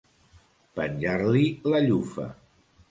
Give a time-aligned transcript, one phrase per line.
[0.79, 2.31] Penjar-li la llufa.